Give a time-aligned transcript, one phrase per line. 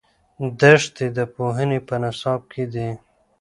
[0.59, 2.89] دښتې د پوهنې په نصاب کې دي.